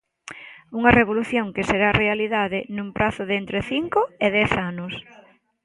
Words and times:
Unha 0.77 0.95
revolución 0.99 1.45
que 1.55 1.67
será 1.69 1.89
realidade 2.03 2.59
nun 2.75 2.89
prazo 2.97 3.23
de 3.29 3.35
entre 3.41 3.59
cinco 3.71 4.01
e 4.25 4.27
dez 4.37 4.51
anos. 4.69 4.93